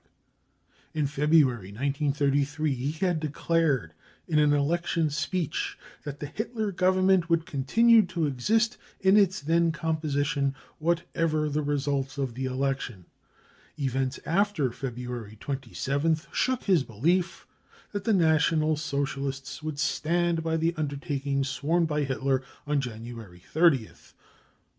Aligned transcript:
In 0.95 1.05
February 1.05 1.69
1933 1.71 2.73
he 2.73 2.91
had 3.05 3.19
declared 3.19 3.93
in 4.27 4.39
an 4.39 4.51
election 4.51 5.11
speech 5.11 5.77
that 6.05 6.19
the 6.19 6.25
Hitler 6.25 6.71
Government 6.71 7.29
would 7.29 7.45
continue 7.45 8.01
to 8.07 8.25
exist* 8.25 8.79
in 8.99 9.15
its 9.15 9.41
then 9.41 9.71
composition, 9.71 10.55
whatever 10.79 11.49
the 11.49 11.61
results 11.61 12.17
of 12.17 12.33
the 12.33 12.45
election. 12.45 13.05
Events 13.77 14.19
after 14.25 14.71
February 14.71 15.37
27th 15.39 16.33
shook 16.33 16.63
his 16.63 16.81
belief 16.81 17.45
that 17.91 18.03
the 18.03 18.11
National 18.11 18.73
f 18.73 18.79
r 18.91 19.05
THE 19.05 19.05
REAL 19.05 19.27
INCENDIARIES 19.27 19.61
127 19.61 19.61
I 19.61 19.61
Socialists 19.61 19.61
would 19.61 19.77
stand 19.77 20.41
by 20.43 20.57
the 20.57 20.73
undertaking 20.77 21.43
sworn 21.43 21.85
by 21.85 22.05
Hitler 22.05 22.41
on 22.65 22.81
January 22.81 23.43
30th. 23.53 24.13
Dr. 24.13 24.15